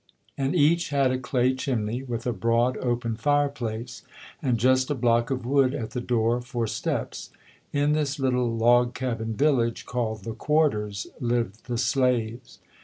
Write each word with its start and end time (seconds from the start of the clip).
And 0.35 0.55
each 0.55 0.89
had 0.89 1.11
a 1.11 1.19
clay 1.19 1.53
chimney 1.53 2.01
with 2.01 2.25
a 2.25 2.33
broad 2.33 2.75
open 2.77 3.15
fireplace 3.15 4.01
and 4.41 4.57
just 4.57 4.89
a 4.89 4.95
block 4.95 5.29
of 5.29 5.45
wood 5.45 5.75
at 5.75 5.91
the 5.91 6.01
door 6.01 6.41
for 6.41 6.65
steps. 6.65 7.29
In 7.71 7.93
this 7.93 8.17
little 8.17 8.49
log 8.51 8.95
cabin 8.95 9.35
village, 9.35 9.85
called 9.85 10.23
"the 10.23 10.33
quarters" 10.33 11.05
lived 11.19 11.67
the 11.67 11.77
slaves. 11.77 12.57